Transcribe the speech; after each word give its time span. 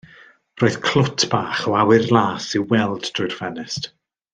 Roedd 0.61 0.77
clwt 0.87 1.27
bach 1.35 1.61
o 1.73 1.75
awyr 1.83 2.09
las 2.19 2.51
i'w 2.61 2.67
weld 2.77 3.15
drwy'r 3.19 3.41
ffenest. 3.41 3.91